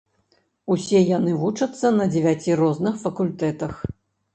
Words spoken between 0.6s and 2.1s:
Усе яны вучацца